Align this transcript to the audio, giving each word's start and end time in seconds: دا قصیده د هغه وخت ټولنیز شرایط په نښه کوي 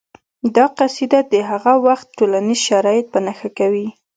دا 0.55 0.65
قصیده 0.77 1.19
د 1.33 1.35
هغه 1.49 1.73
وخت 1.85 2.07
ټولنیز 2.17 2.59
شرایط 2.67 3.05
په 3.13 3.19
نښه 3.25 3.49
کوي 3.59 3.87